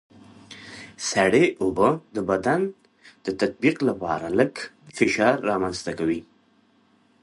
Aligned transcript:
سړه 1.09 1.43
اوبه 1.61 1.89
د 2.15 2.17
بدن 2.29 2.61
د 3.25 3.27
تطبیق 3.41 3.77
لپاره 3.89 4.25
لږ 4.37 4.53
فشار 4.97 5.35
رامنځته 5.49 5.91
کوي. 5.99 6.21